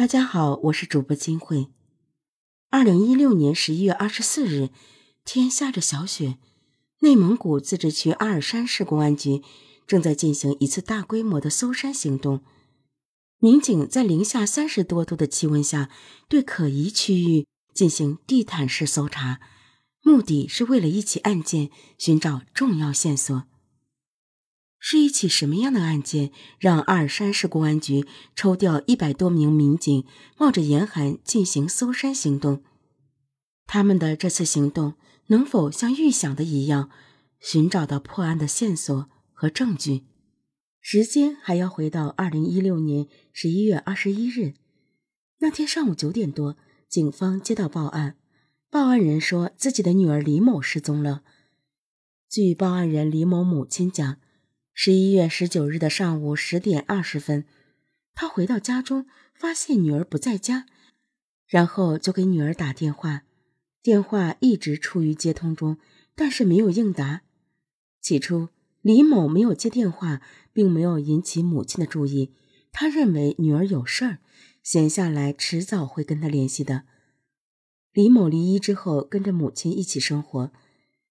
[0.00, 1.68] 大家好，我是主播金慧。
[2.70, 4.70] 二零一六年十一月二十四日，
[5.26, 6.38] 天下着小雪，
[7.00, 9.42] 内蒙古自治区阿尔山市公安局
[9.86, 12.40] 正在进行一次大规模的搜山行动。
[13.40, 15.90] 民警在零下三十多度的气温下，
[16.30, 19.40] 对可疑区域进行地毯式搜查，
[20.00, 23.42] 目的是为了一起案件寻找重要线索。
[24.82, 30.06] 是一起什么样的案件，让阿尔山市公安局抽调一百多名民警，
[30.38, 32.64] 冒着严寒进行搜山行动？
[33.66, 34.94] 他们的这次行动
[35.26, 36.88] 能否像预想的一样，
[37.38, 40.04] 寻找到破案的线索和证据？
[40.80, 44.54] 时间还要回到二零一六年十一月二十一日，
[45.40, 46.56] 那天上午九点多，
[46.88, 48.16] 警方接到报案，
[48.70, 51.22] 报案人说自己的女儿李某失踪了。
[52.30, 54.16] 据报案人李某母亲讲。
[54.82, 57.44] 十一月十九日的上午十点二十分，
[58.14, 60.64] 他回到家中，发现女儿不在家，
[61.46, 63.24] 然后就给女儿打电话，
[63.82, 65.76] 电话一直处于接通中，
[66.14, 67.20] 但是没有应答。
[68.00, 68.48] 起初，
[68.80, 72.32] 李某没有接电话，并没有引起母亲的注意，
[72.72, 74.20] 他认为女儿有事儿，
[74.62, 76.84] 闲下来迟早会跟他联系的。
[77.92, 80.50] 李某离异之后，跟着母亲一起生活，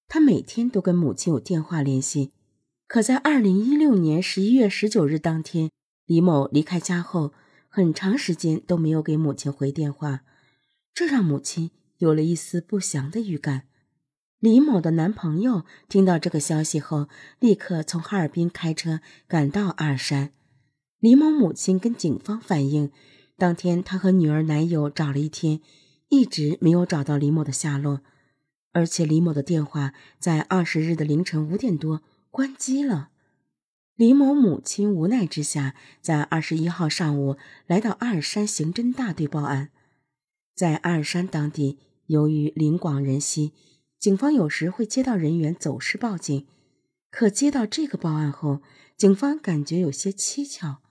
[0.07, 2.31] 他每天都跟母亲有电话联系。
[2.89, 5.69] 可在二零一六年十一月十九日当天，
[6.07, 7.33] 李某离开家后，
[7.67, 10.21] 很长时间都没有给母亲回电话，
[10.91, 13.67] 这让母亲有了一丝不祥的预感。
[14.39, 17.07] 李某的男朋友听到这个消息后，
[17.39, 20.31] 立刻从哈尔滨开车赶到阿尔山。
[20.99, 22.91] 李某母亲跟警方反映，
[23.37, 25.61] 当天她和女儿、男友找了一天，
[26.07, 28.01] 一直没有找到李某的下落，
[28.73, 32.01] 而且李某的电话在二十日的凌晨五点多。
[32.31, 33.09] 关机了。
[33.95, 39.72] 李某母亲无奈之下，在二十一号上午来到阿尔山刑侦大队报案。
[40.55, 43.53] 在阿尔山当地，由于林广人稀，
[43.97, 46.47] 警方有时会接到人员走失报警。
[47.12, 48.61] 可接到这个报案后，
[48.96, 50.81] 警方感觉有些蹊跷。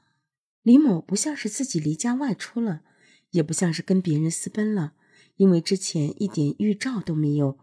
[0.63, 2.83] 李某不像是自己离家外出了，
[3.31, 4.93] 也不像是跟别人私奔了，
[5.37, 7.59] 因为之前一点预兆都没有。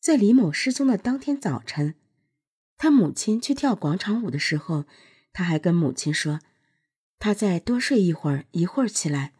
[0.00, 1.94] 在李某失踪的当天早晨。
[2.82, 4.86] 他母亲去跳广场舞的时候，
[5.34, 6.40] 他还跟母亲说
[7.20, 9.34] ：“他再多睡一会儿，一会儿起来。”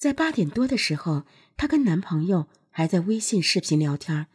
[0.00, 1.24] 在八点多的时候，
[1.58, 4.28] 她跟男朋友还在微信视频聊天，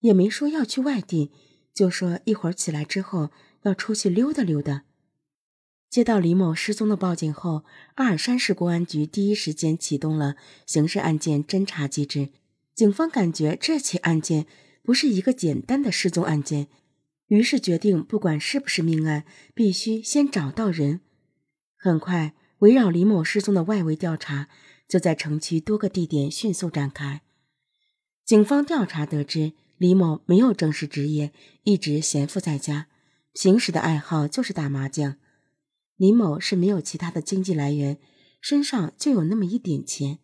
[0.00, 1.30] 也没说要去外地，
[1.72, 3.30] 就说一会儿起来之后
[3.62, 4.82] 要出去溜达溜达。
[5.88, 7.64] 接到李某失踪的报警后，
[7.94, 10.34] 阿尔山市公安局第一时间启动了
[10.66, 12.30] 刑事案件侦查机制。
[12.74, 14.46] 警方感觉这起案件
[14.82, 16.66] 不是一个简单的失踪案件。
[17.32, 21.00] 于是决定，不管是不是命案，必须先找到人。
[21.78, 24.50] 很快，围绕李某失踪的外围调查
[24.86, 27.22] 就在城区多个地点迅速展开。
[28.26, 31.32] 警方调查得知，李某没有正式职业，
[31.62, 32.88] 一直闲赋在家，
[33.32, 35.16] 平时的爱好就是打麻将。
[35.96, 37.96] 李某是没有其他的经济来源，
[38.42, 40.18] 身上就有那么一点钱，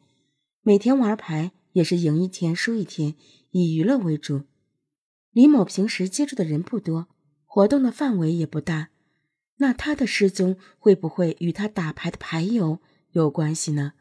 [0.60, 3.14] 每天玩牌也是赢一天输一天，
[3.52, 4.42] 以娱乐为主。
[5.38, 7.06] 李某平时接触的人不多，
[7.44, 8.88] 活动的范围也不大，
[9.58, 12.80] 那他的失踪会不会与他打牌的牌友
[13.12, 13.92] 有关系呢？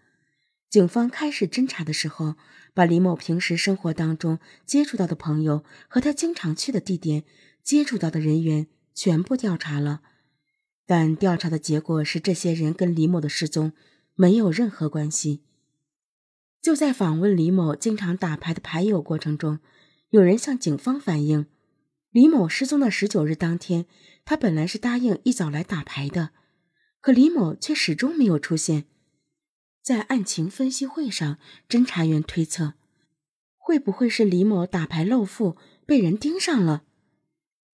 [0.67, 2.33] 警方开始侦查的时候，
[2.73, 7.23] 把李某平时生活当中接触到的朋友和他经常去的地点、
[7.61, 8.65] 接触到的人员
[8.95, 10.01] 全部调查了，
[10.87, 13.73] 但调查的结果是，这些人跟李某的失踪
[14.15, 15.43] 没有任何关系。
[16.59, 19.59] 就在访问李某经常打牌的牌友过程中。
[20.09, 21.47] 有人向警方反映，
[22.11, 23.85] 李某失踪的十九日当天，
[24.23, 26.29] 他本来是答应一早来打牌的，
[27.01, 28.85] 可李某却始终没有出现。
[29.83, 32.75] 在案情分析会上，侦查员推测，
[33.57, 36.83] 会不会是李某打牌漏付被人盯上了？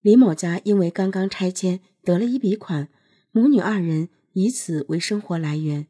[0.00, 2.88] 李某家因为刚刚拆迁得了一笔款，
[3.30, 5.86] 母女二人以此为生活来源。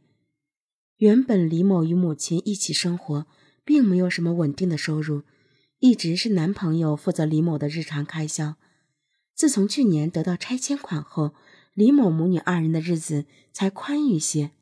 [0.98, 3.26] 原本李某与母亲一起生活，
[3.64, 5.22] 并没有什么稳定的收入。
[5.84, 8.56] 一直是男朋友负责李某的日常开销。
[9.34, 11.34] 自从去年得到拆迁款后，
[11.74, 14.52] 李某母女二人的日子才宽裕些。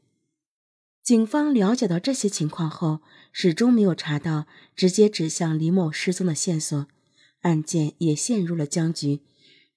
[1.01, 6.89] 警方了解到这些情况后，始终没有查到直接指向李某失踪的线索，
[7.43, 9.21] 案件也陷入了僵局。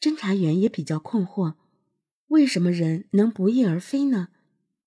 [0.01, 1.53] 侦查员也比较困惑：
[2.30, 4.30] 为什么人能不翼而飞呢？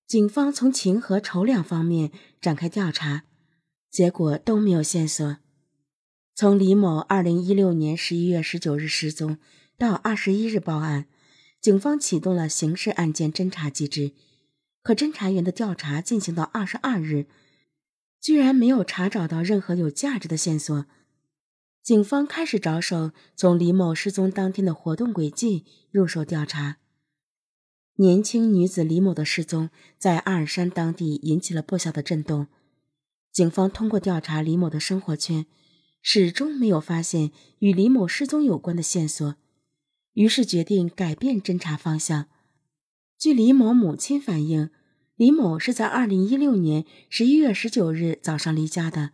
[0.05, 2.11] 警方从情和仇两方面
[2.41, 3.23] 展开调查，
[3.89, 5.37] 结果都没有线索。
[6.39, 9.39] 从李某二零一六年十一月十九日失踪
[9.77, 11.05] 到二十一日报案，
[11.59, 14.13] 警方启动了刑事案件侦查机制。
[14.81, 17.25] 可侦查员的调查进行到二十二日，
[18.21, 20.85] 居然没有查找到任何有价值的线索。
[21.83, 26.77] 警方开始着手从李某失踪当天的活动轨迹入手调查。
[27.95, 32.47] 年轻女子李某的失踪在阿尔山当地引起了不小的震动。
[33.33, 35.45] 警方通过调查李某的生活圈，
[36.01, 39.35] 始终没有发现与李某失踪有关的线索，
[40.13, 42.27] 于是决定改变侦查方向。
[43.17, 44.69] 据李某母亲反映，
[45.15, 49.11] 李某是在二零一六年十一月十九日早上离家的。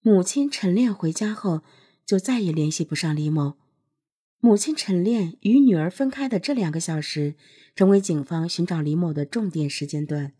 [0.00, 1.62] 母亲晨练回家后，
[2.06, 3.54] 就再也联系不上李某。
[4.38, 7.34] 母亲晨练与女儿分开的这两个小时，
[7.76, 10.32] 成为警方寻找李某的重点时间段。